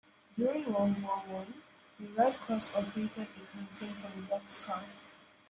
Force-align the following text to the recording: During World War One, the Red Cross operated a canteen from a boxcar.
During 0.35 0.73
World 0.73 0.99
War 1.03 1.21
One, 1.27 1.53
the 1.99 2.07
Red 2.07 2.33
Cross 2.39 2.73
operated 2.75 3.27
a 3.37 3.55
canteen 3.55 3.93
from 3.93 4.23
a 4.27 4.31
boxcar. 4.35 4.81